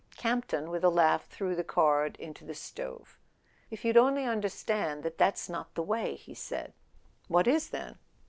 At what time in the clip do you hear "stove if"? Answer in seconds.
2.55-3.85